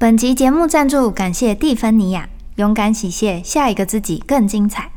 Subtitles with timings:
[0.00, 4.90] 本集节目赞助感谢蒂芬尼亚，勇敢洗卸，下一个自己更精彩。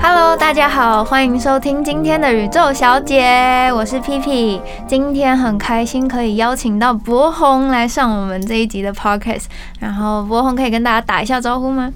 [0.00, 4.62] Hello，大家好，欢迎收听今天的宇宙小姐，我是 P P。
[4.88, 9.44] 今天很开心可以邀请到博宏来上我们这一集的 Podcast，
[9.78, 11.92] 然后博宏可以跟大家打一下招呼吗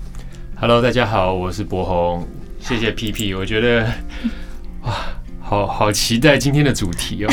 [0.61, 2.23] ？Hello，大家好，我是博宏，
[2.69, 3.91] 谢谢 PP，我觉得
[4.83, 4.95] 哇，
[5.49, 7.33] 好好期待今天的主题哦。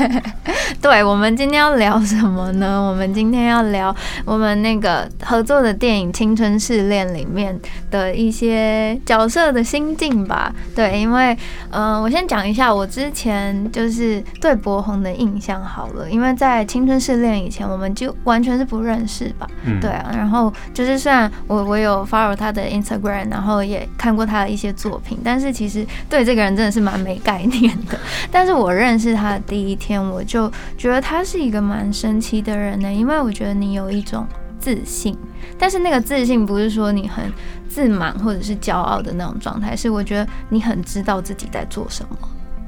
[0.82, 2.78] 对，我们今天要聊什么呢？
[2.82, 3.94] 我们今天要聊
[4.26, 7.58] 我们那个合作的电影《青春试炼》里面
[7.90, 10.54] 的一些角色的心境吧。
[10.74, 11.32] 对，因为
[11.70, 19.48] 嗯、呃我先讲一下我之前就是对博宏的印象好了，因为在《青春试炼》以前，我们就完全是不认识吧。
[19.64, 27.98] 嗯，对啊，然后就是虽然我我有 follow 他的 Instagram，然后也看过他的一些作品，但是其实对这个人真的是蛮没概念的。
[28.30, 34.26] 但是我认识他的第一天，我就觉得他是一个蛮神奇的人呢，因为我觉得你有一种
[34.58, 35.16] 自信，
[35.58, 37.32] 但是那个自信不是说你很
[37.68, 42.16] 自满或者是骄傲的那种状态，是我觉得你很知道自己在做什么。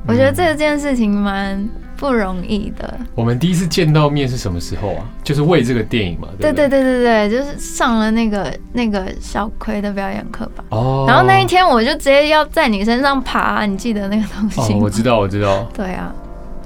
[0.06, 1.68] 我觉得这件事情蛮
[1.98, 2.98] 不容易的。
[3.14, 5.04] 我们第一次见到面是什么时候啊？
[5.24, 7.02] 就是为这个电影嘛，对对对对？
[7.02, 10.64] 对就是上了那个那个小葵的表演课吧。
[10.70, 16.14] 哦，然后那一天我就直接要在你身上爬，你记得那个东西我知道，我知道，对啊，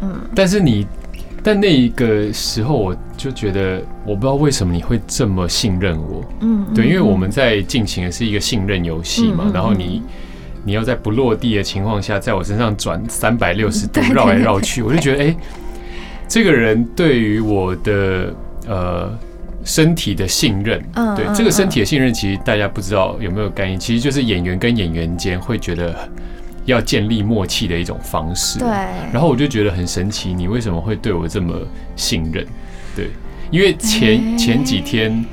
[0.02, 0.86] 嗯，但是你，
[1.42, 6.22] 但那一个时候我就觉得，我不知道为什么你会这么信任我。
[6.40, 10.02] 嗯，对，嗯因为我们在进行的是一个信任游戏嘛嗯，嗯然后你。
[10.64, 15.36] 你要在不落地的情况下，在我身上转三百六十度绕来绕去，我就觉得，哎、
[16.28, 18.34] 这个人对于我的
[18.66, 19.18] 呃
[19.64, 20.82] 身体的信任，
[21.16, 25.94] 对这个身体的信任，其实大家不知道有没有概念，其实就是演员跟演员间会觉得
[26.64, 28.58] 要建立默契的一种方式。
[28.58, 28.68] 对，
[29.12, 31.54] 然后我就觉得很神奇，你为什么会对我这么
[31.96, 32.46] 信任？
[32.94, 33.10] 对，
[33.50, 35.24] 因为前、哎前几天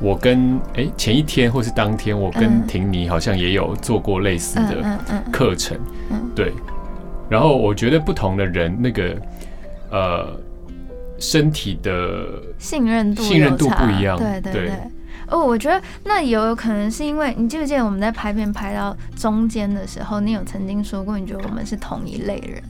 [0.00, 5.78] 我跟哎、前一天或是当天，我跟嗯婷妮好像也有做过类似嗯的课程，
[6.10, 6.52] 嗯对。
[7.28, 9.16] 然后我觉得不同的人那个
[9.90, 10.40] 呃
[11.18, 12.26] 身体的
[12.58, 14.76] 信任度信任度不一样对对对对。
[15.28, 22.60] 哦，我觉得那也有可能是因为你记不记得我们在拍片拍到中间的时候，你有曾经说过，你觉得我们是同一类人，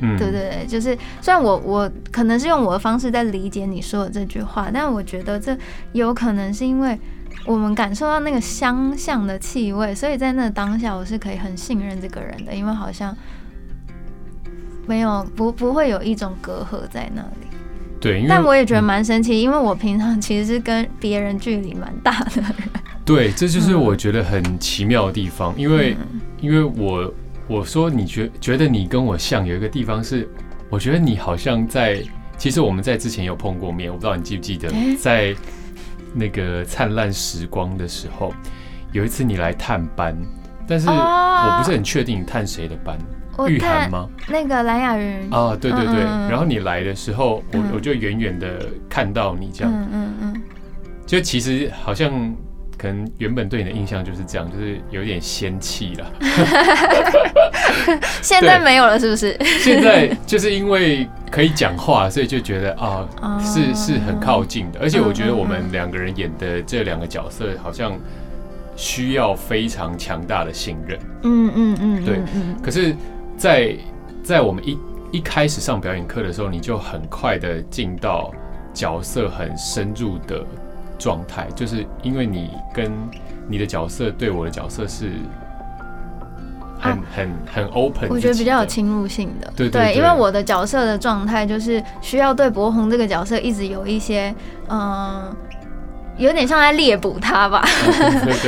[0.00, 5.56] 嗯对对对，就是虽然我我可能是用我的方式在理解你说的这句话，但我觉得这
[5.92, 6.98] 有可能是因为
[7.46, 13.16] 我们感受到那个相像的气味，所以在那当下我是可以很信任这个人的，因为好像
[14.86, 17.46] 没有不不会有一种隔阂在那里。
[18.00, 22.54] 对，但我也觉得蛮神奇，因为我平常其实是跟别人距离蛮大的人，
[23.04, 25.96] 对，这就是嗯我觉得很奇妙的地方，因为。
[26.00, 27.10] 嗯因为我
[27.46, 30.28] 我说你觉觉得你跟我像，有一个地方是，
[30.70, 32.02] 我觉得你好像在，
[32.38, 35.34] 其实我们在之前有碰过面，我不知道你记不记得，在
[36.14, 38.32] 那个灿烂时光的时候，
[38.92, 40.16] 有一次你来探班，
[40.66, 41.20] 但是哦。
[41.46, 42.98] 我不是很确定你探谁的班，
[43.46, 44.08] 玉涵吗？
[44.28, 47.70] 那个蓝雅云，啊，对对对，然后你来的时候，我嗯。
[47.74, 50.42] 我就远远的看到你这样，嗯嗯嗯，
[51.04, 52.34] 就其实好像。
[52.76, 56.06] 可能原本对你的印象就是这样，就是有点仙气了。
[58.22, 59.36] 现在没有了是不是？
[59.60, 64.80] 现在就是因为可以讲话，所以就觉得啊，哦是是很靠近的。
[64.80, 67.98] 而且我觉得我们两个人演的这两个角色，好像
[68.76, 70.98] 需要非常强大的信任。
[71.22, 72.20] 嗯嗯嗯，对
[72.62, 72.94] 可是
[73.36, 73.76] 在，
[74.22, 74.78] 在我们一
[75.12, 78.32] 一开始上表演课的时候，你就很快的进到
[78.72, 80.44] 角色很深入的
[81.04, 82.90] 状态，就是因为你跟
[83.46, 85.10] 你的角色对我的角色是
[86.80, 86.98] 很、啊。
[87.14, 94.34] 很很 open，我觉得比较有侵入性的，对对对因为我的角色的状态就是需要对博宏这个角色一直有一些，
[94.68, 95.30] 嗯、
[96.16, 97.62] 有点像在猎捕他吧，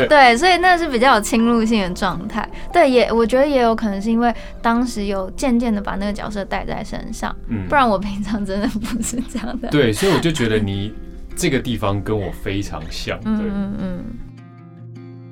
[0.09, 2.49] 对 所以那是比较有侵入性的状态。
[2.73, 7.69] 对，也我觉得也有可能是因为当时有渐渐的把那个角色带在身上，嗯。
[7.69, 9.69] 不然我平常真的不是这样的。
[9.69, 10.93] 对，所以我就觉得你
[11.37, 13.21] 这个地方跟我非常像。
[13.21, 14.05] 对，嗯嗯嗯。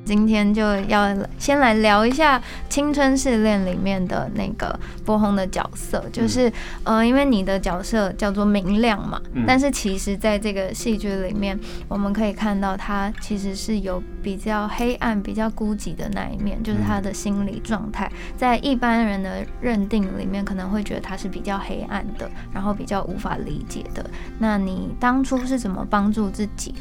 [0.05, 6.53] 今天就要先来聊一下《青春试炼》里面的那个波红的角色，就是、
[6.83, 11.59] 呃，因为你的角色叫做明亮嘛，嗯但是其实在这个戏剧里面，
[11.89, 24.05] 我们可以看到他其实是有比较黑暗、比较孤寂的那一面，就是他的心理状态，在一般人的认定里面，可能会觉得他是比较黑暗的，然后比较无法理解的。
[24.39, 26.75] 那你当初是怎么帮助自己？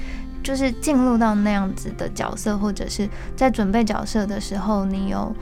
[0.44, 5.34] 就是进入到那样子的角色，或者是在准备角色的时候，你有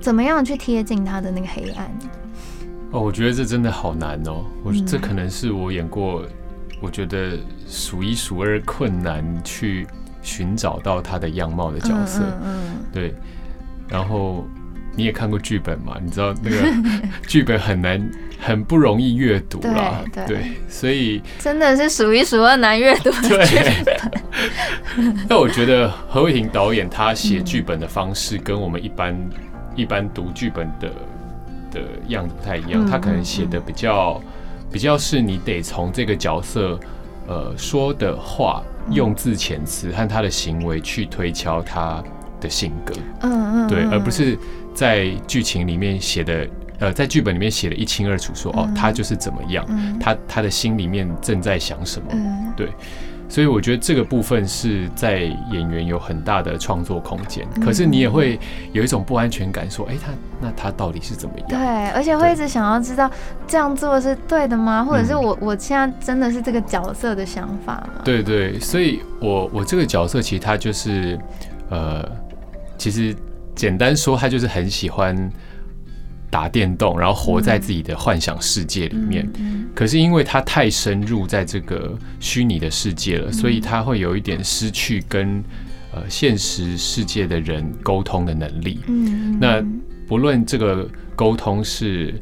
[0.00, 1.90] 怎么样去贴近他的那个黑暗？
[2.90, 6.24] 哦，我觉得这真的好难哦，我嗯这可能是我演过，
[6.80, 9.86] 我觉得数一数二困难去
[10.22, 12.20] 寻找到他的样貌的角色。
[12.44, 13.12] 嗯对，
[13.88, 14.46] 然后
[14.94, 15.96] 你也看过剧本嘛？
[16.00, 16.56] 你知道那个
[17.26, 17.98] 剧本很难，
[18.44, 20.02] 很不容易阅读啦。
[20.12, 23.96] 对对所以嗯，真的是数一数二难阅读的 剧本。
[25.28, 29.16] 但 我觉得何伟霆导演他写剧本的方式跟我们一般
[29.74, 30.88] 一般读剧本的
[31.72, 34.20] 的样子不太一样，嗯他可能写的比较
[34.70, 36.78] 比较是你得从这个角色
[37.26, 42.02] 呃说的话、用字遣词和他的行为去推敲他
[42.40, 42.94] 的性格。
[43.22, 44.38] 嗯嗯，对，嗯而不是
[44.74, 46.46] 在剧情里面写的，
[46.78, 52.08] 呃，在剧本里面写的一清二楚说，哦，嗯他就是怎么样，嗯他他的心里面正在想什么。
[52.12, 52.52] 嗯
[53.26, 58.38] 所以我觉得这个部分是在演员有很大的创作空间，嗯可是你也会
[58.72, 63.10] 有一种不安全感，说，哎，他那他到底是怎么样对？，而且会一直想要知道
[63.48, 64.84] 这样做是对的吗？
[64.84, 68.02] 或者是嗯我我现在真的是这个角色的想法吗？
[68.04, 71.18] 对对，所以我我这个角色其实他就是，
[71.70, 72.06] 呃，
[72.76, 73.16] 其实
[73.56, 75.16] 简单说，他就是很喜欢
[76.34, 79.24] 打电动，然后活在自己的幻想世界里面。
[79.38, 85.42] 嗯可是因为他太深入在这个虚拟的世界嗯了，所以他会有一点失去跟
[85.92, 88.80] 呃现实世界的人沟通的能力。
[88.88, 89.64] 嗯，那
[90.08, 92.14] 不论这个沟通是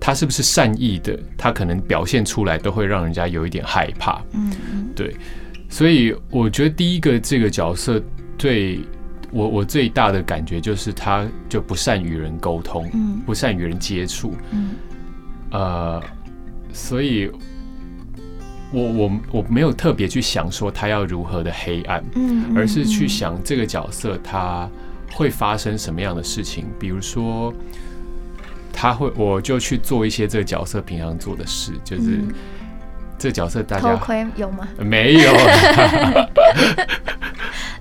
[0.00, 4.20] 他是不是善意的，他可能表现出来都会让人家有一点害怕。
[4.32, 4.52] 嗯
[4.94, 5.14] 对
[5.68, 8.02] 所以我觉得第一个这个角色
[8.38, 8.80] 对
[9.36, 14.34] 我我最大的感觉就是他就不善与人沟通，嗯不善与人接触。
[14.50, 14.70] 嗯
[15.50, 16.02] 呃，
[16.72, 17.30] 所以
[18.72, 24.68] 我我我没有特别去想说他要如何的黑暗，嗯，而是去想这个角色他
[25.12, 27.52] 会发生什么样的事情，比如说。
[28.78, 32.28] 他会，我就去做一些这个角色平常做的事，就是嗯
[33.16, 34.68] 这个角色大偷家窥有吗？
[34.78, 35.32] 没有，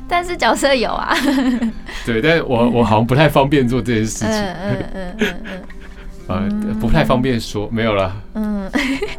[0.08, 1.16] 但是角色有啊。
[2.06, 5.62] 对，但是我我好像不太方便做这件事情，嗯嗯嗯嗯嗯
[6.28, 8.16] 呃， 不太方便说，没有了。
[8.34, 8.70] 嗯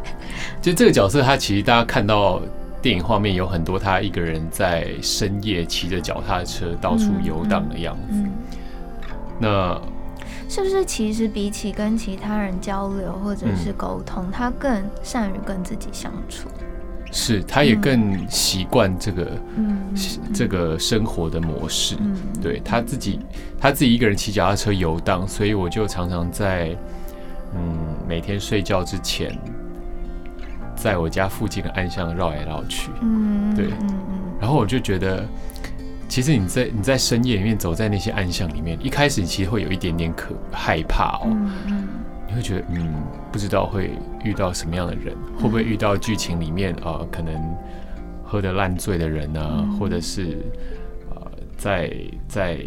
[0.61, 2.41] 就这个角色，他其实大家看到
[2.81, 8.13] 电影画面有很多他一个人在深夜骑着脚踏车到处游荡的样子。
[8.13, 8.31] 嗯，
[9.39, 9.81] 那
[10.49, 16.49] 是不是其实比起跟其他人交流或者是沟通，他更善于跟自己相处？
[17.11, 19.77] 是他也更习惯这个、嗯
[20.33, 21.95] 这个生活的模式。
[21.99, 23.19] 嗯对他自己，
[23.59, 26.75] 他自己一个人骑脚踏车游荡，所以我就常常在
[27.55, 27.77] 嗯
[28.07, 29.37] 每天睡觉之前，
[30.75, 32.91] 在我家附近的暗巷绕来绕去。
[33.01, 33.67] 嗯对。
[34.39, 35.25] 然后我就觉得，
[36.07, 41.35] 其实你在你在深夜里面走在那些暗巷里面，一开始你其实会有一点点可害怕哦，
[42.37, 42.93] 会觉得嗯，
[43.31, 43.91] 不知道会
[44.23, 47.33] 遇到什么样的人，会不会遇到剧情里面啊、呃可能
[48.23, 49.77] 喝得烂醉的人啊，嗯。
[49.77, 50.37] 或者是
[51.09, 51.93] 呃在
[52.27, 52.59] 在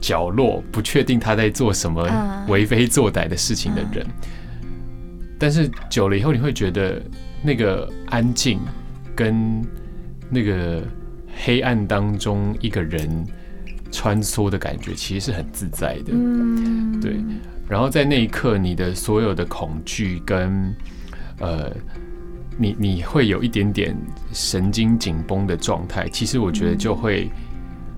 [0.00, 4.06] 角落不确定他在做什么啊为非作歹的事情的人。
[5.38, 7.02] 但是久了以后，你会觉得
[7.42, 8.60] 那个安静
[9.14, 9.60] 跟
[10.30, 10.82] 那个
[11.44, 13.26] 黑暗当中一个人
[13.90, 16.12] 穿梭的感觉，其实是很自在的。
[16.12, 17.16] 嗯，对
[17.72, 20.76] 然后在那一刻，你的所有的恐惧跟
[21.38, 21.74] 呃，
[22.58, 23.96] 你你会有一点点
[24.30, 27.30] 神经紧绷的状态，其实我觉得就会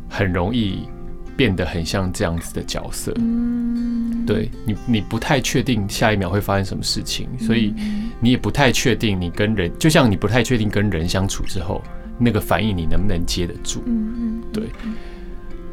[0.08, 0.88] 很容易
[1.36, 3.12] 变得很像这样子的角色。
[3.16, 11.82] 嗯，对你，你不太确定下一秒会发生什么事情，所以嗯你也不太确定你跟人，就像你不太确定跟人相处之后
[12.16, 13.82] 那个反应你能不能接得住。
[13.86, 14.68] 嗯嗯，对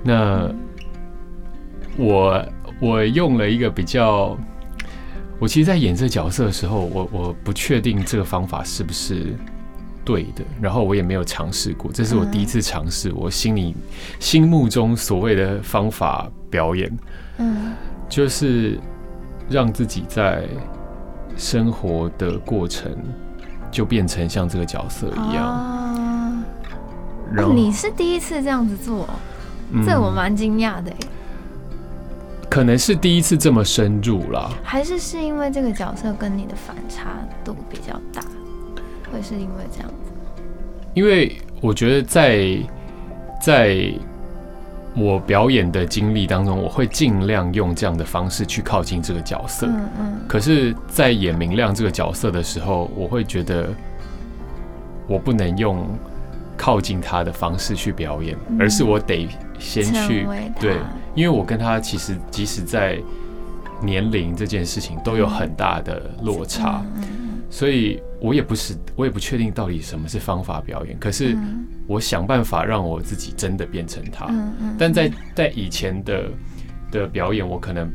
[0.03, 0.51] 那
[1.97, 2.43] 我
[2.81, 4.35] 我用了一个比较，
[5.39, 9.35] 我其实，在演这个角色的时候，我我不确定这个方法是不是
[10.03, 13.75] 对的，然后我也没有尝试过，这是我第一次尝试，我心里
[14.19, 16.91] 心目中所谓的方法表演，
[17.37, 17.73] 嗯。
[18.09, 18.77] 就是
[19.47, 20.43] 让自己在
[21.37, 22.91] 生活的过程
[23.71, 26.43] 就变成像这个角色一样，啊。
[27.31, 29.07] 然后、哦你是第一次这样子做，
[29.71, 29.85] 嗯。
[29.85, 30.97] 这我蛮惊讶的耶。
[32.51, 34.51] 可能是第一次这么深入了。
[34.61, 38.21] 还是是因为这个角色跟你的反差度比较大，
[39.09, 40.11] 会是因为这样子？
[40.93, 42.57] 因为我觉得在
[43.41, 43.93] 在
[44.93, 49.67] 我表演的经历当中，我会尽量用这样的方式去靠近这个角色。
[49.67, 53.69] 嗯嗯可是，在演明亮这个角色的时候，我会觉得
[55.07, 55.87] 我不能用
[56.57, 59.29] 靠近他的方式去表演，嗯而是我得
[59.61, 60.27] 先去
[60.59, 60.77] 对
[61.15, 62.99] 因为我跟他其实即使在
[63.81, 66.83] 年龄这件事情都有很大的落差，
[67.49, 74.29] 所以我也不是我也不确定到底什么是方法表演，可是嗯我想办法让我自己真的变成他。
[74.77, 76.25] 但在在以前的
[76.91, 77.91] 的表演，我可能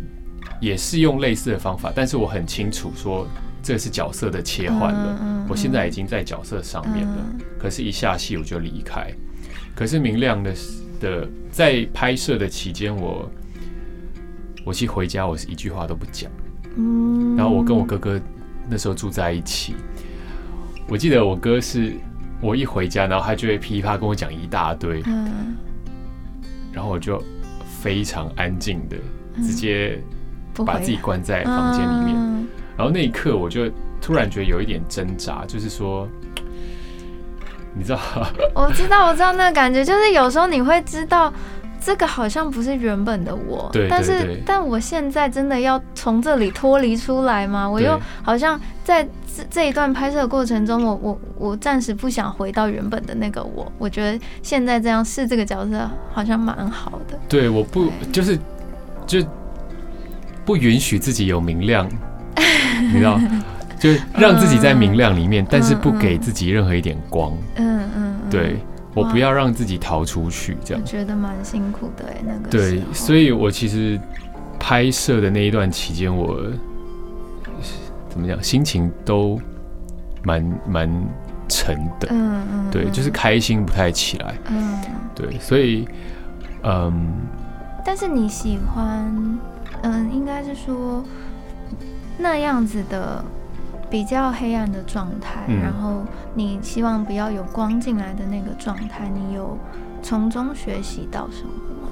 [0.60, 3.26] 也是用类似的方法，但是我很清楚说
[3.62, 5.46] 这是角色的切换了。
[5.48, 9.10] 我现在已经在角色上面了，嗯可是一下戏我就离开。
[9.74, 10.52] 可是明亮的
[11.00, 13.30] 的在拍摄的期间，我
[14.64, 16.30] 我去回家我是一句话都不讲，
[16.76, 17.36] 嗯。
[17.36, 18.20] 然后我跟我哥哥
[18.68, 19.74] 那时候住在一起，
[20.88, 21.92] 我记得我哥是
[22.40, 25.56] 我一回家，然后他就会噼啪跟我讲一大堆，嗯。
[26.72, 27.22] 然后我就
[27.80, 28.96] 非常安静的
[29.36, 29.98] 直接
[30.66, 33.70] 把自己关在房间里面，嗯然后那一刻我就
[34.02, 36.06] 突然觉得有一点挣扎，就是说，
[37.76, 38.00] 你知道，
[38.54, 41.32] 我知道，我知道那个感觉，就是有时候你会知道。
[41.78, 47.68] 这个好像不是原本的我，对对但是但我现在真的要从这里脱离出来吗？
[47.68, 53.70] 我又好像在这这一段拍摄的过程中，我我我暂时不想回到原本的那个我。
[53.78, 57.16] 我觉得现在这样试这个角色好像蛮好的。
[57.28, 58.36] 对，我不就是
[59.06, 59.24] 就
[60.44, 61.88] 不允许自己有明亮，
[62.90, 63.20] 你知道，
[63.78, 67.32] 就让自己在明亮里面，但是不给自己任何一点光。
[67.56, 68.58] 嗯嗯，嗯对
[68.94, 70.86] 我不要让自己逃出去，这我样。
[70.86, 74.00] 觉得蛮辛苦的哎，那个对所以我其实
[74.58, 76.40] 拍摄的那一段期间，我
[78.08, 79.38] 怎么讲，心情都
[80.22, 80.90] 蛮蛮
[81.46, 82.08] 沉的。
[82.10, 84.34] 嗯嗯，对，就是开心不太起来。
[84.48, 84.80] 嗯，
[85.14, 85.86] 对，所以
[86.62, 87.12] 嗯，
[87.84, 89.38] 但是你喜欢，
[89.82, 91.04] 嗯，应该是说
[92.18, 93.22] 那样子的
[93.88, 96.02] 比较黑暗的状态，嗯然后
[96.34, 99.56] 你希望不要有光进来的那个状态，你有
[100.02, 101.50] 从中学习到什么
[101.82, 101.88] 吗？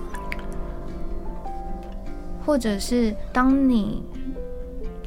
[2.44, 4.02] 或者是当你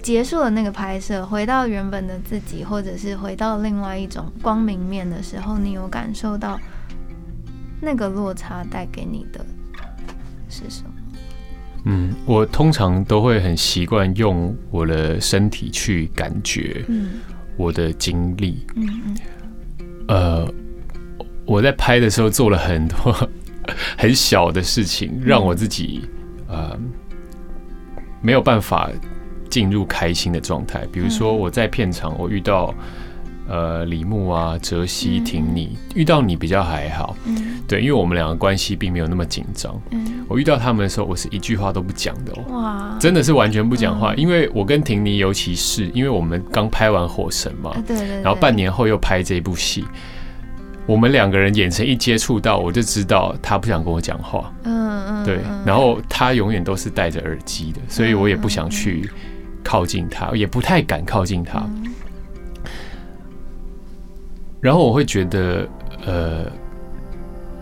[0.01, 6.58] 结束了那个拍摄，回到原本的自己，或者是回到另外一种光明面的时候，你有感受到
[7.82, 9.46] 那个落差带给你的
[10.50, 10.91] 是什么？
[11.89, 17.12] 嗯，我通常都会很习惯用我的身体去感觉嗯。
[17.56, 18.65] 我的经历。
[18.75, 19.17] 嗯嗯。
[20.10, 20.53] 呃，
[21.46, 23.29] 我在拍的时候做了很多
[23.98, 26.01] 很小的事情，让我自己
[26.48, 26.77] 呃
[28.22, 28.91] 没有办法
[29.50, 30.86] 进入开心的状态。
[30.91, 31.39] 比如说嗯。
[31.39, 32.75] 我在片场，我遇到
[33.48, 37.56] 呃李牧啊、哲熙、嗯婷妮，遇到你比较还好，嗯。
[37.68, 39.77] 对，因为我们两个关系并没有那么紧张。
[39.92, 42.54] 嗯，我遇到他们的时候，我是一句话都不讲的哦。
[42.54, 49.84] 哇，真的是完全不讲话，嗯因为我跟婷妮，尤其是因为我们刚拍完《火神》嘛啊，对对对，然后半年后又拍这部戏，
[50.86, 55.62] 我们两个人眼神一接触到，我就知道他不想跟我讲话，嗯嗯对，嗯。
[55.66, 59.10] 然后他永远都是戴着耳机的，所以我也不想去
[59.62, 61.87] 靠近他，也不太敢靠近他，嗯
[64.59, 65.67] 然后我会觉得，
[66.05, 66.45] 呃，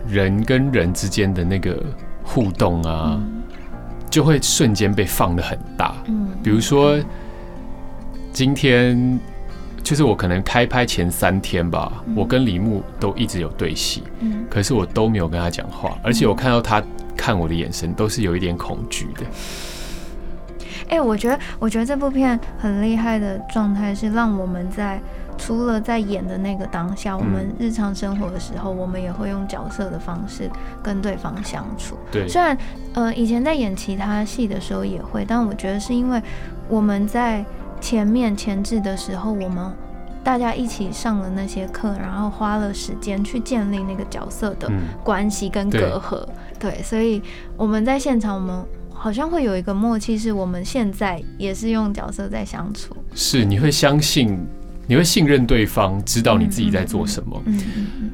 [0.08, 1.82] 人跟人之间的那个
[2.22, 3.20] 互动啊，
[4.10, 6.98] 就会瞬间被放的很大，嗯，比如说，
[8.32, 9.18] 今天
[9.82, 12.14] 就是我可能开拍前三天吧，嗯。
[12.16, 14.44] 我跟李牧都一直有对戏，嗯。
[14.50, 16.82] 可是我都没有跟他讲话，而且我看到他
[17.16, 19.26] 看我的眼神都是有一点恐惧的。
[20.88, 25.00] 哎、我觉得，我觉得这部片很厉害的状态是让我们在
[25.38, 30.50] 除了在演的那个当下，我们日常生活的时候，我们也会用角色的方式
[30.82, 31.96] 跟对方相处。
[32.10, 32.56] 对，虽然
[32.94, 36.20] 呃以前在演其他戏的时候也会，但我觉得是因为
[36.68, 37.44] 我们在
[37.80, 39.72] 前面前置的时候，我们
[40.24, 46.26] 大家一起上了那些课，然后花了时间去建立那个角色的嗯，关系跟隔阂。
[46.58, 47.22] 对，所以
[47.56, 52.96] 我们在现场，我们好像会有一个默契，是我们现在也是用角色在相处。
[53.14, 54.44] 是你会相信，
[54.86, 57.42] 你会信任对方，知道你自己在做什么。
[57.46, 58.10] 嗯嗯嗯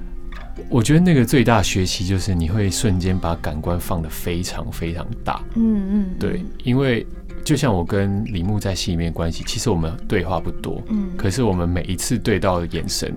[0.69, 5.43] 我觉得那个最大学习就是你会瞬间把感官放得非常非常大。
[5.55, 7.07] 嗯嗯，对，因为
[7.45, 13.15] 就像我跟李牧在戏里面关系，其实我们对话不多，嗯，可是我们每一次对到的眼神，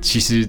[0.00, 0.48] 其实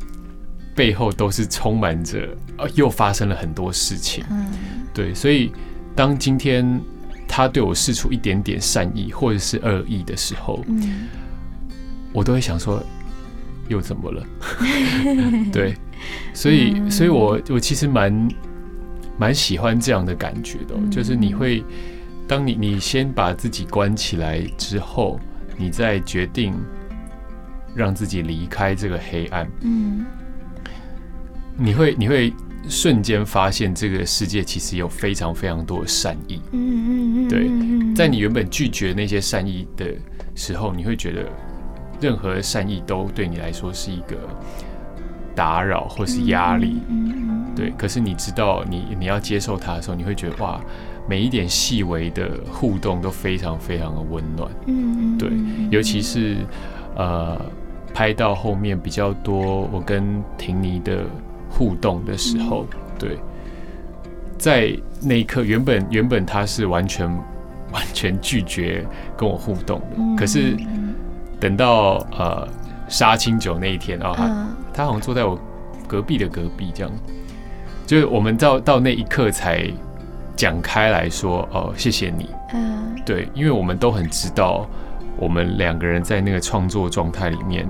[0.74, 4.24] 背后都是充满着，呃，又发生了很多事情。
[4.32, 4.48] 嗯
[4.94, 5.52] 对，所以
[5.96, 6.80] 当今天
[7.28, 11.08] 他对我示出一点点善意或者是恶意的时候，嗯
[12.14, 12.82] 我都会想说，
[13.68, 14.26] 又怎么了？
[15.52, 15.76] 对，
[16.34, 18.30] 所以，嗯所以我我其实蛮
[19.18, 21.64] 蛮喜欢这样的感觉的就是你会，
[22.28, 25.20] 当你你先把自己关起来之后，
[25.58, 26.54] 你再决定
[27.76, 30.06] 让自己离开这个黑暗，嗯
[31.58, 32.34] 你会你会
[32.70, 36.42] 瞬间发现这个世界其实有非常非常多的善意。
[36.52, 39.94] 嗯嗯嗯，对嗯在你原本拒绝那些善意的
[40.36, 41.26] 时候，你会觉得
[42.02, 44.16] 任何善意都对你来说是一个
[45.36, 46.82] 打扰或是压力。
[47.56, 50.62] 对，可是你知道你你要接受它的时候，你会觉得哇，
[51.08, 54.50] 每一点细微的互动都非常非常的温暖。
[54.68, 55.30] 嗯嗯，对，
[55.70, 56.38] 尤其是
[56.96, 57.40] 呃
[57.94, 61.04] 拍到后面比较多我跟婷妮的
[61.50, 62.66] 互动的时候，
[62.98, 63.18] 对，
[64.38, 67.10] 在那一刻原本原本他是完全
[67.74, 68.86] 完全拒绝
[69.18, 70.56] 跟我互动的，嗯可是
[71.40, 72.48] 等到呃
[72.88, 75.40] 杀青酒那一天啊、他嗯他好像坐在我
[75.88, 76.92] 隔壁的隔壁，这样，
[77.86, 79.70] 就是我们到到那一刻才
[80.36, 84.68] 讲开来说，哦，谢谢你，嗯对，因为我们都很知道，
[85.18, 87.68] 我们两个人在那个创作状态里面，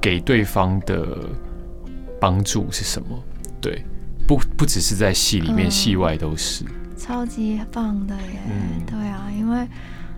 [0.00, 1.16] 给对方的
[2.20, 3.18] 帮助是什么？
[3.60, 3.84] 对，
[4.26, 6.64] 不不只是在戏里面，嗯戏外都是。
[6.96, 8.38] 超级棒的耶！
[8.48, 9.66] 嗯对啊，因为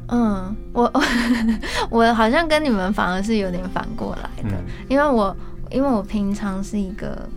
[0.08, 0.92] 嗯，我
[1.90, 5.34] 我好像跟你们反而是有点反过来的，嗯因为我
[5.70, 7.28] 因为我平常是一个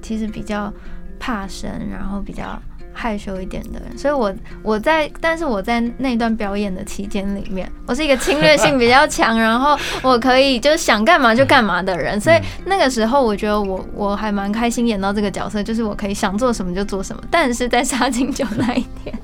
[0.00, 0.72] 其实比较
[1.18, 2.60] 怕生，然后比较
[2.94, 19.14] 害羞一点的人，所以我我在但是我在那段表演的期间里面，我是一个侵略性比较强， 然后我可以就是想干嘛就干嘛的人，所以那个时候我觉得我我还蛮开心演到这个角色，就是我可以想做什么就做什么，但是在杀青酒那一天。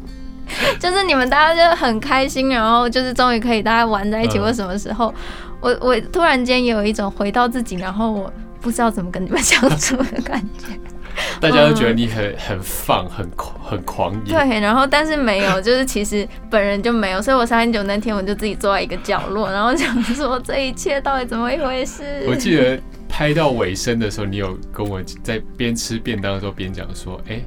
[0.79, 5.13] 就是你们大家就很开心，然后就是终于可以大家玩在一起，嗯或什么时候，
[5.61, 10.79] 我我突然间有一种回到自己，然后我不知道怎么跟你们相处的感觉。
[11.41, 14.33] 大家都觉得你很很放，很狂很狂野。
[14.35, 22.03] 对，然后但是没有，就是其实本人就没有，所以我三十九那天我就自己坐在一个角落，然后想说这一切到底怎么一回事？
[22.27, 22.77] 我记得
[23.09, 27.41] 拍到尾声的时候，你有跟我在边吃便当的时候边讲说，哎、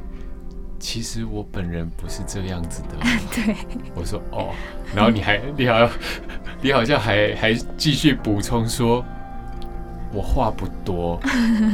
[0.88, 2.96] 其实我本人不是这样子的。
[3.36, 3.54] 对，
[3.94, 4.54] 我说哦，
[4.96, 5.90] 然后你还你好像
[6.64, 9.04] 你好像还还继续补充说，
[10.14, 11.20] 我话不多，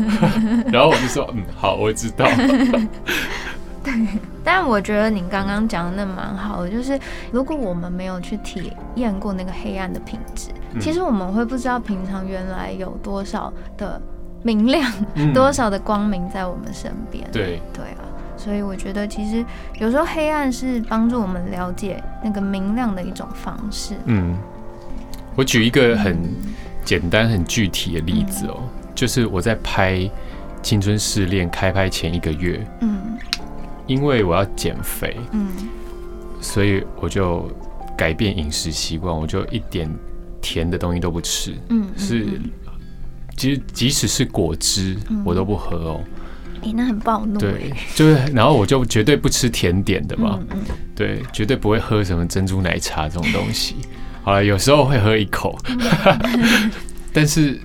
[0.73, 2.25] 然后我就说嗯好，我知道。
[3.83, 3.93] 对。
[4.43, 6.99] 但我觉得你刚刚讲的那蛮好的，就是
[7.31, 10.79] 如果我们没有去体验过那个黑暗的品质，嗯。
[10.81, 14.01] 其实我们会不知道平常原来有多少的
[14.41, 15.31] 明亮，嗯。
[15.35, 17.29] 多少的光明在我们身边。
[17.31, 18.09] 对，对啊，
[18.43, 19.45] 所以我觉得其实
[19.79, 23.95] 有时候黑暗是帮助我们了解那个明亮的一种方式。
[24.05, 24.37] 嗯，
[25.33, 26.17] 我举一个很
[26.83, 28.59] 简单、很具体的例子哦，
[28.93, 29.93] 就是我在拍
[30.61, 32.99] 《青春试炼》开拍前一个月，嗯。
[33.85, 35.47] 因为我要减肥，嗯。
[36.41, 37.49] 所以我就
[37.97, 39.89] 改变饮食习惯，我就一点
[40.41, 42.41] 甜的东西都不吃，嗯，是嗯，
[43.37, 45.23] 其实即使是果汁嗯。
[45.25, 46.01] 我都不喝哦。
[46.63, 47.73] 你、那很暴怒对欸。
[47.95, 53.75] 就是然后我就绝对不吃甜点的嘛，嗯嗯对，绝对不会喝什么珍珠奶茶这种东西。
[54.23, 55.57] 好了，有时候会喝一口，
[57.11, 57.59] 但是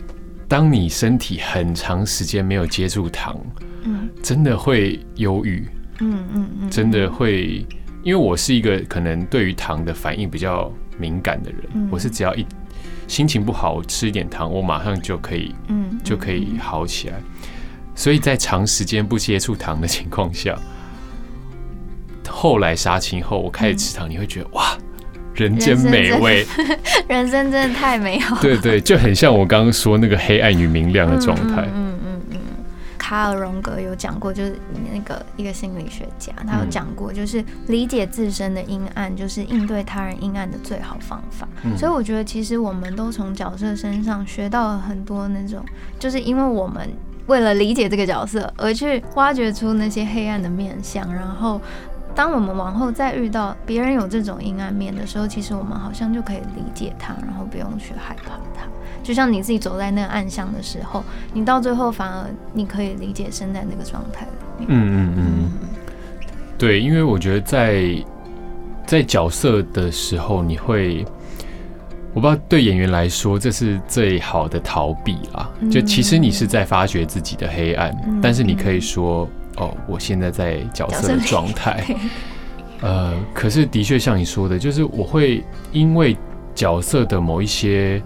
[0.48, 3.36] 当你身体很长时间没有接触糖，
[3.84, 5.66] 嗯真的会忧郁，
[6.00, 7.64] 嗯嗯嗯，真的会，
[8.02, 12.44] 因为我是一个可能对于糖的反应比较敏感的人，嗯我是只要一
[13.06, 17.20] 心情不好，我吃一点糖，我马上就可以嗯就可以好起来。
[17.98, 20.56] 所以在长时间不接触糖的情况下，
[22.28, 24.78] 后来杀青后，我开始吃糖，你会觉得哇，
[25.34, 26.46] 人间美味，
[27.08, 28.40] 人生真的 太美好了。
[28.40, 31.62] 对对，就很像我刚刚说那个黑暗与明亮的状态。
[31.74, 32.38] 嗯嗯嗯嗯。
[32.96, 34.56] 卡尔荣格有讲过，就是
[34.92, 41.48] 那个一个心理学家，他有嗯讲过，就是理解自身的阴暗，就是应对他人阴暗的最好方法。
[41.64, 45.64] 嗯所以我觉得，其实我们都从角色身上学到了很多那种，
[45.98, 46.88] 就是因为我们
[47.28, 51.60] 为了理解这个角色而去挖掘出那些黑暗的面相，然后。
[52.14, 58.66] 当我们往后再遇到别人有这种阴暗面的时候，其实我们好像就可以理解他，然后不用去害怕他。
[59.04, 64.26] 就像你自己走在那个暗巷的时候，你到最后反而你可以理解身在那个状态
[64.58, 64.68] 里面。
[64.68, 65.50] 嗯嗯嗯，
[66.58, 68.04] 对，因为我觉得在
[68.84, 71.06] 在角色的时候，你会，
[72.18, 75.48] 我不知道对演员来说，这是最好的逃避啦。
[75.60, 81.84] 嗯就其实你是在发掘自己的黑暗，嗯但是你可以说，哦，我现在在角色的状态。
[82.82, 86.16] 呃，可是的确像你说的，就是我会因为
[86.56, 88.02] 角色的某一些，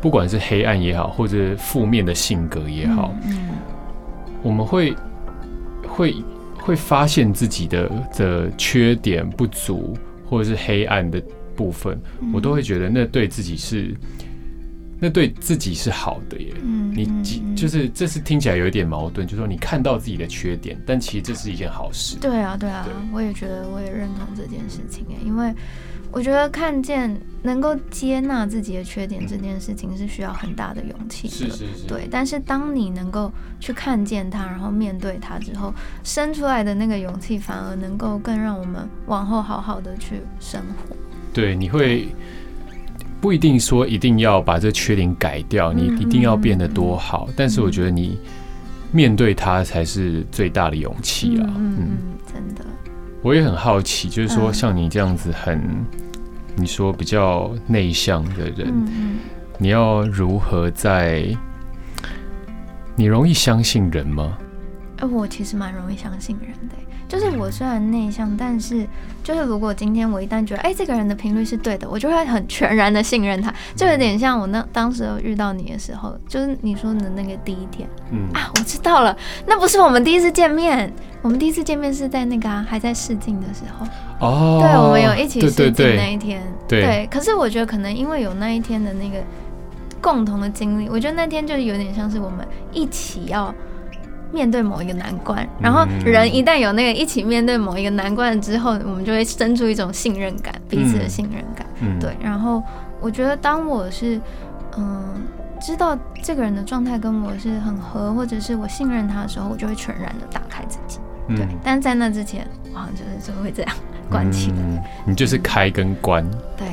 [0.00, 3.48] 不管是黑暗也好，或者负面的性格也好，嗯
[4.40, 4.94] 我们会
[5.88, 6.14] 会
[6.60, 9.96] 会发现自己的的缺点、不足，
[10.30, 11.20] 或者是黑暗的
[11.58, 13.92] 部分，嗯我都会觉得那对自己是
[15.00, 16.54] 那对自己是好的耶。
[16.62, 17.04] 嗯你
[17.56, 22.16] 就是这是听起来有一点矛盾，就是说你看到自己的缺点，但其实这是一件好事。
[22.20, 25.52] 对啊，对啊，对我也觉得，我也认同这件事情哎，因为
[26.10, 31.34] 我觉得看见能够接纳自己的缺点这件事情是需要很大的勇气的。
[31.34, 40.96] 是是是，对，但是当你能够去看见它，然后面对它之后，生出来的那个勇气，反而能够更让我们往后好好的去生活。
[41.32, 42.08] 对，你会
[43.20, 48.18] 不一定说一定要把这缺点改掉，你嗯一定要变得多好，但是我觉得你
[48.92, 51.44] 面对它才是最大的勇气啊。
[51.56, 51.88] 嗯嗯，
[52.26, 52.64] 真的。
[53.22, 55.60] 我也很好奇，就是说嗯像你这样子很，
[56.56, 58.72] 你说比较内向的人，
[59.58, 61.26] 你要如何在？
[62.96, 64.36] 你容易相信人吗？
[64.96, 68.86] 哎、我其实蛮容易相信人的欸，就是我虽然内向，但是
[69.24, 79.16] 就是如果今天我一旦觉得，哎、这个人的频率是对的，我就会很全然的信任他，就有点像我那当时遇到你的时候，就是你说的那个第一天嗯，啊，我知道了，
[79.46, 80.92] 那不是我们第一次见面，
[81.22, 83.86] 我们第一次见面是在那个、啊、还在试镜的时候，
[84.26, 89.16] 哦，对，我们有一起对对试镜那一天，对可是我觉得可能因为有那一天的那个
[90.00, 93.54] 共同的经历，我觉得那天就有点像是我们一起要
[94.32, 101.66] 面对某一个难关，然后嗯人一旦有那个一起面对某一个难关之后，我们就会生出一种信任感，彼此的信任感。
[101.80, 102.62] 嗯，对，然后
[103.00, 104.20] 我觉得当我是
[104.76, 105.22] 嗯。
[105.60, 111.00] 知道这个人的状态跟我是很合，或者是我信任他的时候，我就会全然的打开自己。
[111.34, 113.76] 对，嗯，但是在那之前，我好像就是就会这样
[114.08, 114.56] 关起来。
[114.60, 116.24] 嗯你就是开跟关
[116.56, 116.68] 对，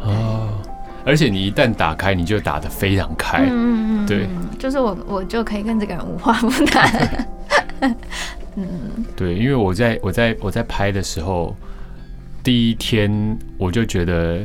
[0.00, 0.45] 哦，
[1.06, 3.44] 而且你一旦打开，你就打得非常开。
[3.44, 7.26] 嗯嗯嗯，对嗯，就是我我就可以跟这个人无话不谈。
[8.56, 8.66] 嗯
[9.14, 11.54] 对，因为我在我在我在拍的时候，
[12.42, 14.40] 第一天我就觉得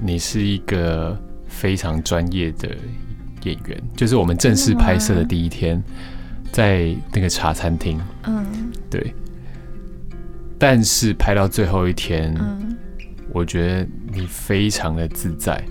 [0.00, 2.68] 你是一个非常专业的
[3.42, 5.82] 演员，就是我们正式拍摄的第一天，
[6.52, 8.46] 在那个茶餐厅，嗯
[8.88, 9.12] 对。
[10.56, 12.76] 但是拍到最后一天，嗯，
[13.32, 15.62] 我觉得你非常的自在。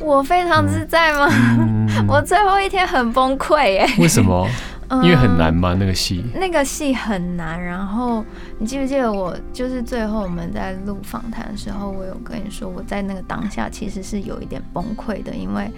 [0.00, 1.28] 我非常自在吗？
[1.58, 4.48] 嗯 我最后一天很崩溃耶，为什么？
[4.90, 5.52] 嗯因为很难。
[5.52, 5.74] 吗？
[5.78, 6.24] 那个戏？
[6.34, 8.24] 那个戏很难，然后
[8.58, 15.70] 你记不记得我就是最后我们在录访谈的时候，我有跟你说，我在那个当下其实是有一点崩溃的，因为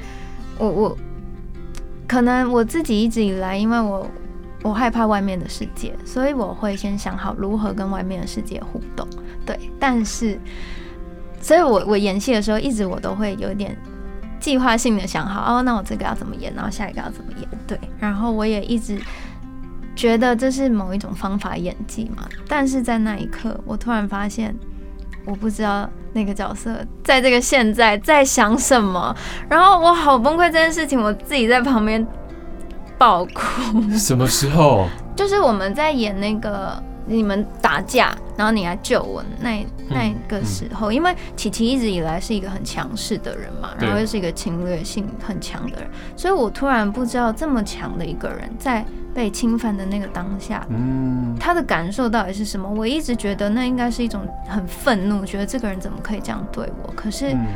[0.59, 0.99] 我我
[2.07, 4.09] 可能我自己一直以来，因为我
[4.63, 9.09] 我害怕外面的世界，所以我会先想好如何跟外面的世界互动，
[9.45, 10.39] 对，但是
[11.41, 13.77] 所以我我演戏的时候，一直我都会有点。
[14.39, 18.99] 计划性的想好哦，那我这个要怎么演，然后下一个要怎么演，对，然后我也一直
[19.95, 24.57] 觉得这是某一种方法演技嘛，但是在那一刻，我突然发现，
[25.27, 26.75] 我不知道那个角色
[27.05, 29.15] 在这个现在在想什么，
[29.47, 32.07] 然后我好崩溃这件事情，我自己在旁边
[32.97, 33.91] 爆哭。
[33.91, 34.89] 什么时候？
[35.15, 36.83] 就是我们在演那个
[37.17, 52.69] 你们打架，然后你来救我那那个时候，因为琪琪一直以来是一个很强势的人嘛，然后又是一个侵略性很强的人，所以我突然不知道这么强的一个人在被侵犯的那个当下，嗯，他的感受到底是什么？
[52.69, 56.93] 我一直觉得那应该是一种很愤怒，觉得这个人怎么可以这样对我？
[56.95, 57.47] 可是嗯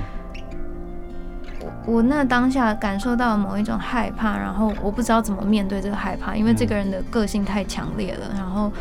[1.86, 8.72] 我那当下感受到某一种害怕，然后我不知道怎么面对这个害怕，因为这个人的个性太强烈了，然后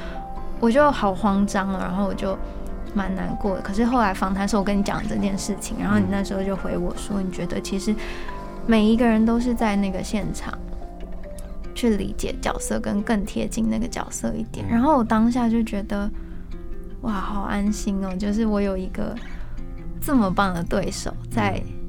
[0.64, 2.38] 我就好慌张了，然后我就
[2.94, 3.62] 蛮难过的。
[3.62, 7.94] 可是后来访谈时候我跟你讲这件事情，然后你那时候就回我说，你觉得其实
[8.66, 10.58] 每一个人都是在那个现场
[11.76, 14.66] 去理解角色，跟更贴近那个角色一点。
[14.70, 16.10] 嗯然后我当下就觉得，
[17.02, 19.14] 哇，好安心哦，就是我有一个
[20.00, 21.62] 这么棒的对手在。
[21.66, 21.83] 嗯，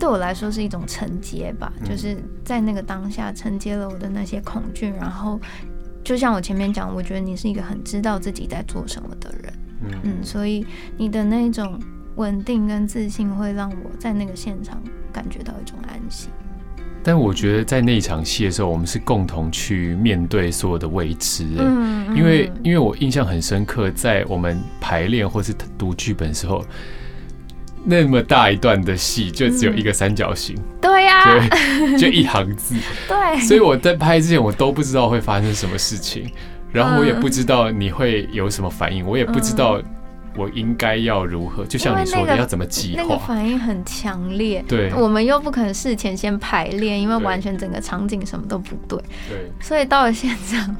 [0.00, 1.88] 对我来说是一种承接吧，嗯。
[1.88, 5.38] 就是在那个当下承接了我的那些恐惧，然后
[6.02, 10.00] 就像我前面讲，我觉得你是一个很知道自己在做什么的人，嗯。
[10.04, 11.78] 嗯，所以你的那种
[12.16, 14.82] 稳定跟自信会让我在那个现场
[15.12, 16.30] 感觉到一种安心。
[17.02, 22.60] 但我觉得在那一场戏的时候，我们是共同去面对所有的未知、欸，嗯，因为嗯。
[22.62, 26.62] 因为我印象很深刻，在我们排练或是读剧本的时候，
[27.84, 32.74] 那么大一段的戏就只有一个三角形，对呀、对，就一行字，
[33.08, 36.30] 对，所以我在拍之前我都不知道会发生什么事情，
[36.72, 39.80] 然后我也不知道你会有什么反应，我也不知道
[40.36, 44.64] 我应该要如何，就像你说的要怎么计那个划，反应很强烈。
[44.68, 44.92] 对。
[44.94, 49.50] 我们又不可能事前先排练，因为完全整个场景什么都不对，对。
[49.60, 50.76] 所以到了现场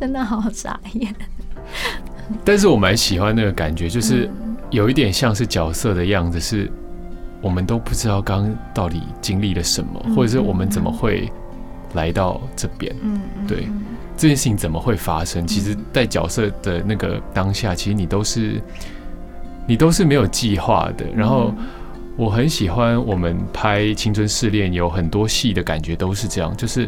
[0.00, 1.14] 真的好傻眼。
[2.44, 6.70] 但是我蛮喜欢那个感觉，就是嗯有一点像是角色的样子，是
[7.40, 11.30] 我们都不知道刚刚到底经历了什么，嗯或者是我们怎么会
[11.94, 13.82] 来到这边，嗯，嗯对嗯
[14.16, 15.46] 这件事情怎么会发生？
[15.46, 18.60] 其实，在角色的那个当下，其实你都是
[19.66, 21.06] 你都是没有计划的。
[21.16, 21.54] 然后，
[22.16, 26.86] 我很喜欢我们拍《青春试炼》，有很多戏的感觉都是这样，就是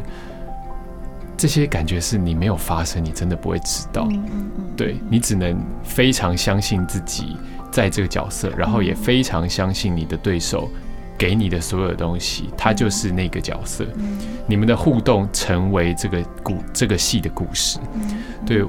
[1.38, 4.06] 这些感觉是你没有发生，你真的不会知道。
[4.10, 7.38] 嗯嗯嗯，对你只能非常相信自己
[7.72, 10.70] 在这个角色，然后也非常相信你的对手
[11.18, 13.84] 给你的所有的东西，他就是那个角色。
[13.96, 14.18] 嗯。
[14.46, 17.78] 你们的互动成为这个故这个戏的故事。
[17.94, 18.22] 嗯。
[18.46, 18.64] 对，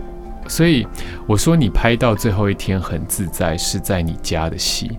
[0.48, 0.88] 所以
[1.28, 4.98] 我说你拍到最后一天很自在，是在你家的戏。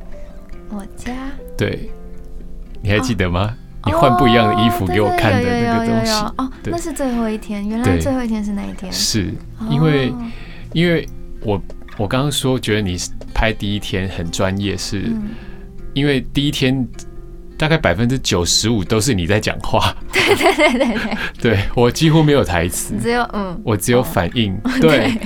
[0.68, 1.12] 我家？
[1.56, 1.90] 对，
[2.82, 3.56] 你还记得吗？
[3.86, 6.12] 你换不一样的衣服哦给我看的那个东西。
[6.38, 9.32] 哦，那是最后一天，原来最后一天是那一天，是
[9.70, 10.30] 因为哦
[10.72, 11.06] 因为
[11.42, 11.60] 我
[11.96, 12.96] 我刚刚说觉得你
[13.32, 15.30] 拍第一天很专业，是嗯。
[15.92, 16.86] 因为第一天。
[17.56, 21.08] 大概百分之九十五都是你在讲话，对对对对对，
[21.40, 24.58] 对我几乎没有台词，只有嗯，我只有反应。
[24.80, 25.16] 对，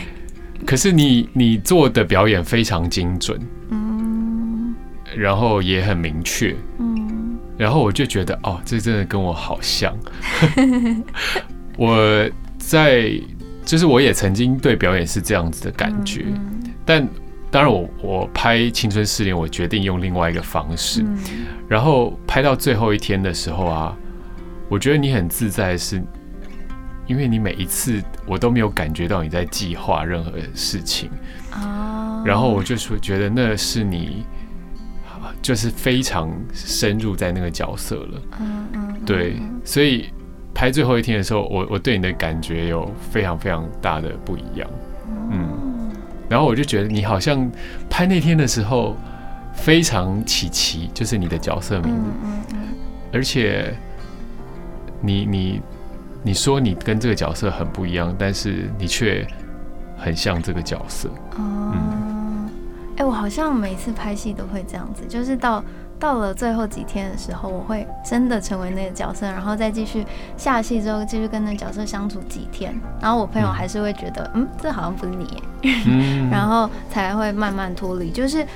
[0.66, 4.74] 可是你你做的表演非常精准，嗯。
[5.16, 7.38] 然后也很明确，嗯。
[7.57, 9.96] 然后我就觉得哦，这真的跟我好像。
[11.78, 13.11] 我在
[13.68, 17.07] 就是我也曾经对表演是这样子的感觉，嗯但
[17.50, 21.18] 当然我我拍《青春试炼》，我决定用另外一个方式，嗯
[21.68, 23.94] 然后拍到最后一天的时候啊，
[24.70, 26.02] 我觉得你很自在的是。
[27.07, 31.09] 因为你每一次我都没有感觉到你在计划任何事情，
[31.54, 34.26] 哦，然后我就说觉得那是你，
[35.07, 38.22] 啊就是非常深入在那个角色了。
[38.40, 40.11] 嗯嗯嗯对，所以
[40.58, 44.68] 拍最后一天的时候，我我对你的感觉有非常非常大的不一样。
[45.30, 45.92] 嗯，
[46.28, 47.48] 然后我就觉得你好像
[47.88, 48.96] 拍那天的时候
[49.54, 52.42] 非常起奇，就是你的角色名字，嗯嗯。
[52.54, 52.58] 嗯
[53.12, 53.72] 而且
[55.00, 55.62] 你你
[56.24, 59.24] 你说你跟这个角色很不一样，但是你却
[59.96, 61.08] 很像这个角色。
[61.36, 61.72] 哦，
[62.96, 65.64] 哎、我好像每次拍戏都会这样子，就是到
[65.98, 70.06] 到了最后几天的时候，我会真的成为那个角色，然后再继续
[70.37, 75.42] 下戏之后继续跟那个角色相处几天，然后我朋友嗯还是会觉得，嗯，这好像不是你，
[75.87, 78.46] 嗯 然后才会慢慢脱离，就是。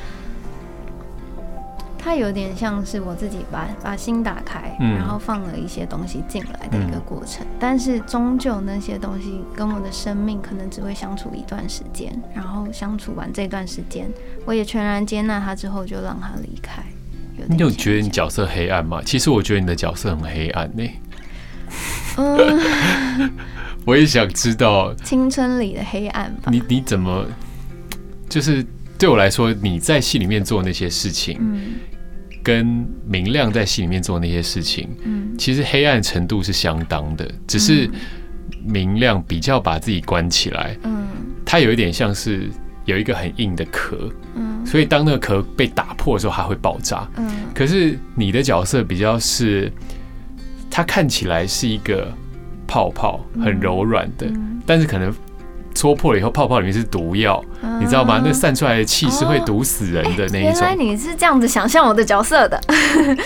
[2.05, 14.11] 它有点像是我自己把把心打开，嗯然后放了一些东西进来的一个过程，但是终究那些东西跟我的生命可能只会相处一段时间，然后相处完这段时间，
[14.45, 16.83] 我也全然接纳他之后，就让他离开。
[17.39, 19.01] 有你有觉得你角色黑暗吗？
[19.05, 20.85] 其实我觉得你的角色很黑暗呢、
[22.19, 23.31] 嗯，
[23.87, 24.95] 我也想知道。
[24.97, 26.51] 青春里的黑暗吧。
[26.51, 27.27] 你你怎么，
[28.29, 28.65] 就是
[28.99, 31.75] 对我来说，你在戏里面做那些事情，嗯。
[32.45, 35.35] 跟明亮在戏里面做那些事情，嗯。
[35.39, 37.93] 其实黑暗程度是相当的，只是嗯。
[38.65, 41.07] 明亮比较把自己关起来，嗯。
[41.45, 42.51] 它有一点像是
[42.85, 47.07] 有一个很硬的壳，嗯所以当那个壳被打破的时候，它会爆炸。
[47.17, 49.71] 嗯可是你的角色比较是，
[50.71, 52.11] 它看起来是一个
[52.67, 55.13] 泡泡，很柔软的，嗯但是可能
[55.75, 57.43] 戳破了以后，泡泡里面是毒药，
[57.81, 58.23] 你知道吗？
[58.25, 60.87] 那散出来的气是会毒死人的那一原来种。
[60.87, 62.61] 你是这样子想象我的角色的。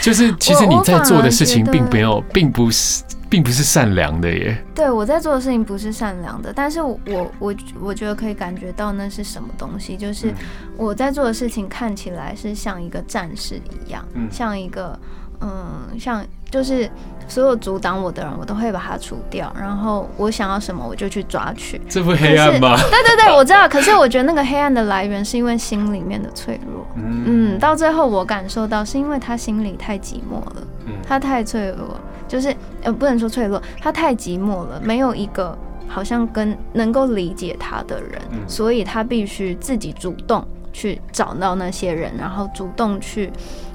[0.01, 4.57] 就是其实你在做的事情并没有，并不是，并不是善良的耶。
[4.75, 6.99] 对我在做的事情不是善良的，但是我
[7.39, 10.35] 我我觉得可以感觉到那是什么东西，就是嗯
[10.77, 14.99] 我在做的事情看起来是像一个战士一样，嗯像一个
[15.41, 16.89] 嗯，像就是
[17.29, 21.79] 所有阻挡我的人，我都会把它除掉，然后我想要什么我就去抓取。
[21.89, 22.75] 这不黑暗吗？
[22.77, 23.69] 对对对，我知道。
[23.69, 26.87] 可是我觉得那个黑暗的来源是因为心里面的脆弱。
[26.95, 30.67] 嗯，到最后我感受到是因为他心里太寂寞了，嗯
[31.07, 43.31] 他太脆弱，就是呃不能说脆弱，他太寂寞了，没有一个好像跟能够理解他的人，嗯所以他必须自己主动去找到那些人，然后主动去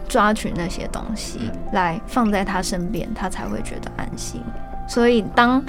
[0.08, 4.42] 抓取那些东西嗯来放在他身边，他才会觉得安心。
[4.88, 5.64] 所以当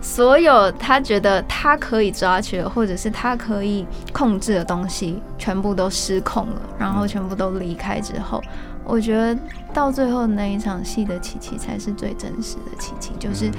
[0.00, 8.42] 所有他觉得他可以抓取的，或者是他可以控制的东西，全部都失控了，然后全部都离开之后，
[8.84, 9.38] 我觉得
[9.74, 13.50] 到最后那一场戏的琪琪才是最真实的琪琪，就是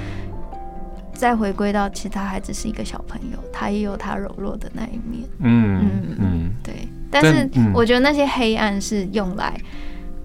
[1.14, 6.50] 再回归到，其实他还只是一个小朋友，他也有他柔弱的那一面，嗯嗯嗯。
[6.62, 6.88] 对。
[7.10, 9.54] 但是嗯我觉得那些黑暗是用来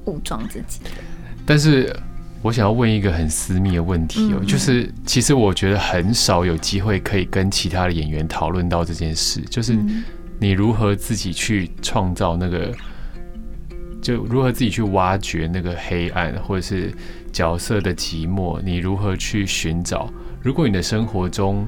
[0.06, 0.90] 武装自己的，
[1.46, 1.94] 但是
[2.48, 4.48] 我想要问一个很私密的问题哦，嗯。
[4.48, 10.04] 就是其实我觉得很少有机会可以跟其他的演员讨论到这件事，就是嗯。
[10.40, 12.72] 你如何自己去创造那个，
[14.02, 16.94] 就如何自己去挖掘那个黑暗，或者是
[17.34, 20.10] 角色的寂寞，你如何去寻找？
[20.42, 21.68] 如果你的生活中，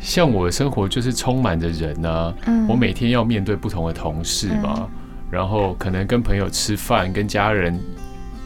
[0.00, 4.88] 像我的生活就是充满着人呢、嗯我每天要面对不同的同事嘛，
[5.30, 7.78] 然后可能跟朋友吃饭，跟家人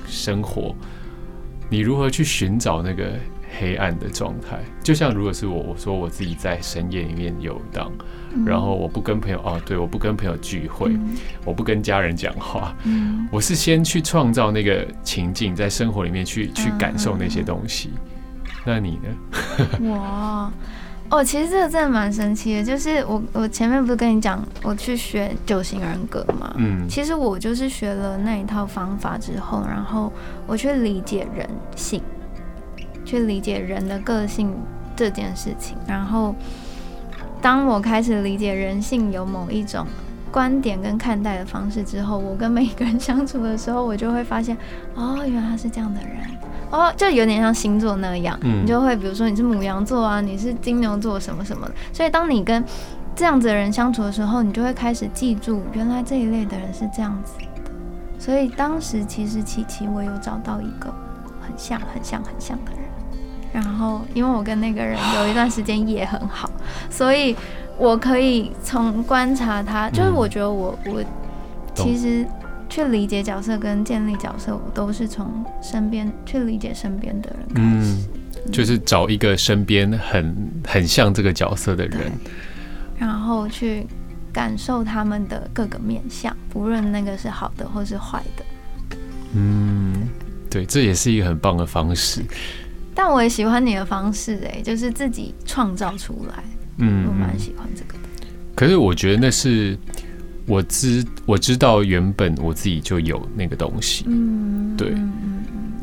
[0.06, 0.74] 生活，
[1.72, 3.14] 你如何去寻找那个
[3.58, 4.60] 黑暗的状态？
[4.82, 7.90] 就像如果是我，我说我自己在深夜里面游荡，
[8.44, 17.88] 然后我不跟朋友哦，对，我不跟朋友聚会，嗯我不跟家人讲话，嗯我是先去创造那个情境，在生活里面去去感受那些东西。
[18.66, 19.08] 那你呢？
[19.80, 20.52] 我
[21.12, 26.54] 哦，其实这个真的蛮神奇的，就是我我前面不是跟你讲我去学九型人格嘛？
[26.56, 30.10] 嗯其实我就是学了那一套方法之后，然后
[30.46, 31.46] 我去理解人
[31.76, 32.00] 性，
[33.04, 34.54] 去理解人的个性
[34.96, 35.76] 这件事情。
[35.86, 36.34] 然后，
[37.42, 39.86] 当我开始理解人性有某一种
[40.30, 44.56] 观点跟看待的方式之后，我跟每一个人相处的时候，我就会发现，
[44.94, 46.10] 哦，原来他是这样的人。
[46.72, 48.64] 哦，就有点像星座那样，嗯。
[48.64, 52.64] 你就会比如说你是母羊座啊，你是金牛座什么什么的，所以当你跟
[53.14, 57.34] 这样子的人相处的时候，你就会开始记住，原来这一类的人是这样子。
[57.38, 57.44] 的。
[58.18, 60.92] 所以当时其实琪琪我有找到一个
[61.40, 62.82] 很像、很像、很像的人，
[63.52, 66.50] 然后因为我跟那个人有一段时间也很好，
[66.88, 67.36] 所以
[67.76, 71.02] 我可以从观察他，就是我觉得我我
[71.74, 72.24] 其实
[72.72, 78.08] 去理解角色跟建立角色，我都是从身边去理解身边的人开始。
[78.46, 80.34] 嗯，就是找一个身边很
[80.66, 82.10] 很像这个角色的人。
[82.96, 83.86] 然后去
[84.32, 88.96] 感受他们的各个面相，不论那个是好的或是坏的。
[89.34, 90.08] 嗯，
[90.48, 92.22] 对，这也是一个很棒的方式。
[92.94, 96.42] 但我也喜欢你的方式、哎，就是自己创造出来，
[96.78, 98.26] 嗯我蛮喜欢这个的。
[98.54, 99.76] 可是我觉得那是
[100.46, 104.94] 我知我知道原本我自己就有那个东西，嗯，对。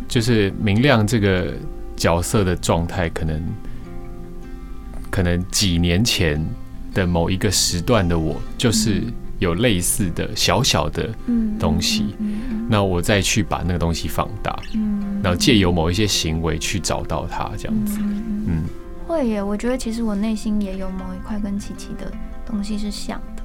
[0.08, 1.54] 就是明亮这个
[1.96, 3.42] 角色的状态，可能
[5.12, 6.44] 可能几年前
[6.96, 9.04] 的某一个时段的我，就是
[9.38, 12.16] 有类似的小小的，嗯东西。
[12.18, 18.00] 嗯那我再去把那个东西放大，嗯然后借由某一些行为去找到它，这样子。
[18.00, 18.64] 嗯。
[19.08, 22.12] 会耶，我觉得其实我内心也有某一块跟琪琪的
[22.46, 23.39] 东西是像的，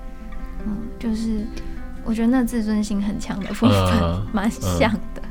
[0.66, 1.46] 嗯，就是
[2.05, 3.70] 我觉得那自尊心很强的部分
[4.03, 5.22] 嗯 蛮像的，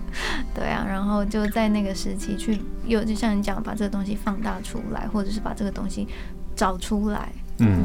[0.54, 6.08] 对啊，然后就在那个时期去，又就像你讲，把这个东西放大出来，或者是把这个东西
[6.56, 7.84] 找出来，嗯，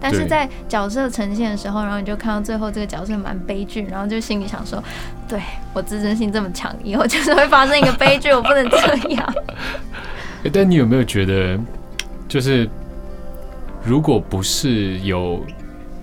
[0.00, 4.82] 但是在角色呈现的时候，然后你就看到最后这个角色蛮悲剧，然后就心里想说，
[5.28, 5.40] 对
[5.74, 8.76] 我自尊心这么强，以后就是会发生一个悲剧，我不能这
[9.10, 9.34] 样。
[10.44, 11.58] 诶但你有没有觉得，
[12.26, 12.68] 就是
[13.84, 15.44] 如果不是有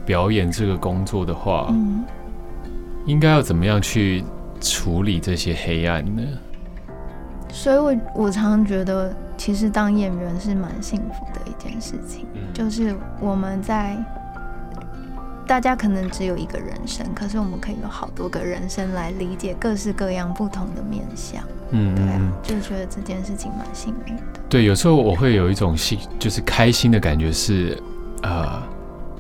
[0.08, 2.04] 表演这个工作的话，嗯，
[3.06, 4.24] 应该要怎么样去
[4.60, 6.24] 处理这些黑暗呢？
[7.50, 13.96] 所以我我常常觉得，其实当演员是蛮幸福的一件事情，嗯就是我们在。
[15.48, 21.42] 大家可能只有一个人生，可是我们可以有好多个人生来理解各式各样不同的面相，
[21.72, 24.24] 嗯对啊嗯，就觉得这件事情蛮幸运的。
[24.50, 27.82] 对，有时候我会有一种幸，就是开心的感觉是，
[28.24, 28.62] 呃，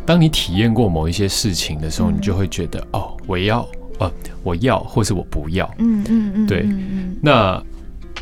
[0.07, 2.15] 当你体验过某一些事情的时候，嗯。
[2.15, 3.67] 你就会觉得，哦，我要，
[3.99, 5.69] 呃，我要，或是我不要。
[5.79, 6.61] 嗯嗯嗯，对。
[6.61, 7.17] 嗯嗯。
[7.21, 7.61] 那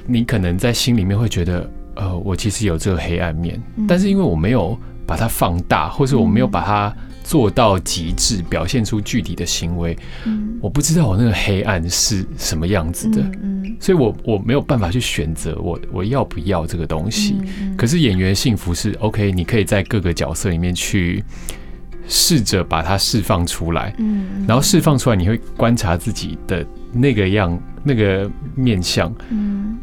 [0.07, 3.85] 你可能在心里面会觉得，呃，我其实有这个黑暗面，嗯。
[3.87, 9.95] 但是因为我没有把它放大，或是我没有把它做到极致，表现出具体的行为，
[10.25, 10.57] 嗯。
[10.61, 17.35] 我不知道我那个黑暗是什么样子的，嗯嗯所以我我没有办法去选择我我要不要这个东西。
[17.61, 17.77] 嗯。
[17.77, 21.23] 可是演员幸福是 OK，你可以在各个角色里面去
[22.07, 29.77] 试着把它释放出来，嗯，然后释放出来，你会观察自己的那个样、那个面相，嗯。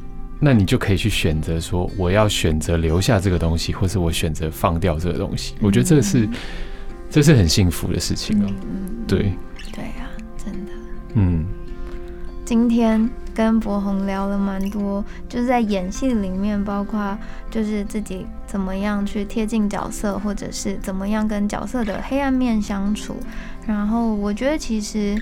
[0.45, 5.55] 那你就可以去选择说，我要选择留下这个东西，或是我选择放掉这个东西。
[5.61, 6.29] 我觉得这个是
[7.09, 8.57] 这是很幸福的事情哦、嗯
[8.89, 9.19] 嗯，对，
[9.73, 10.73] 对啊，真的。
[11.15, 11.47] 嗯。
[12.45, 17.17] 今天跟博宏聊了蛮多，就是在演戏里面，包括
[17.49, 23.17] 就是自己怎么样去贴近角色，或者是怎么样跟角色的黑暗面相处。
[23.67, 25.19] 然后我觉得其实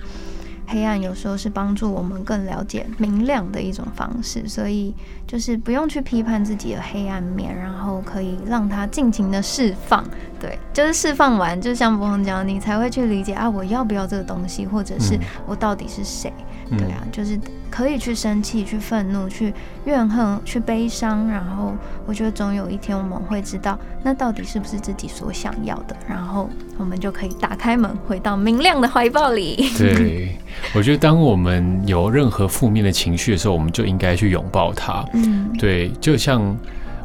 [0.67, 4.93] 黑暗有时候是帮助我们更了解明亮的一种方式，所以
[5.29, 10.05] 就是不用去批判自己的黑暗面，然后可以让它尽情的释放。
[10.41, 16.33] 对，就是释放完，就像博宏讲，你才会去理解啊，我要不要这个东西，或者是嗯我到底是谁。
[16.37, 16.45] 嗯
[16.79, 19.53] 对啊，就是可以去生气、去愤怒、去
[19.85, 21.73] 怨恨、去悲伤，然后
[22.07, 26.49] 我觉得总有一天我们会知道，那到底是不是自己所想要的，然后
[26.79, 29.71] 我们就可以打开门，回到明亮的怀抱里。
[29.77, 30.37] 对，
[30.75, 35.05] 我觉得当我们有任何负面的情绪的时候，我们就应该去拥抱它。
[35.15, 36.57] 嗯对，就像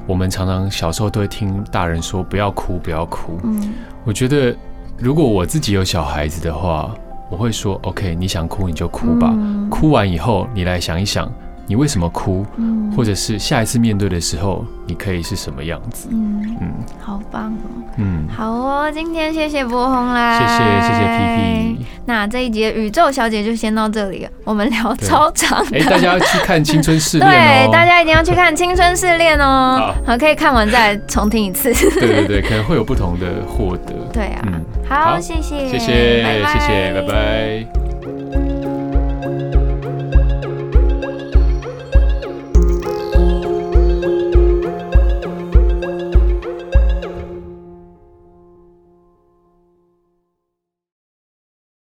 [0.08, 3.40] 我们常常小时候都会听大人说不要哭，不要哭。
[3.44, 4.56] 嗯我觉得
[5.00, 6.96] 如果我自己有小孩子的话，
[7.30, 9.32] 我会说 OK，你想哭你就哭吧。
[9.34, 11.30] 嗯哭完以后，你来想一想，
[11.68, 16.08] 你为什么哭，嗯或者是下一次面对的时候，你可以是什么样子。
[16.12, 17.68] 嗯，嗯好棒哦！
[17.98, 21.86] 嗯，好哦，今天谢谢博宏啦，谢谢谢谢 P P。
[22.06, 25.80] 那这一节宇宙小姐就先到这里了，我们聊对超长的。
[25.80, 27.70] 哎，大家要去看《青春试炼》 对，哦。
[27.72, 31.74] 大家一定要去看《青春试炼》 哦好，可以看完再重听一次。
[32.00, 33.94] 对对对，可能会有不同的获得。
[34.14, 34.48] 对啊，
[34.88, 37.85] 好谢谢，谢谢拜拜谢谢，拜拜。